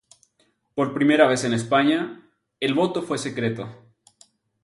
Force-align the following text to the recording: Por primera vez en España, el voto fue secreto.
Por 0.73 0.95
primera 0.95 1.27
vez 1.27 1.43
en 1.43 1.53
España, 1.53 2.27
el 2.59 2.73
voto 2.73 3.03
fue 3.03 3.19
secreto. 3.19 3.69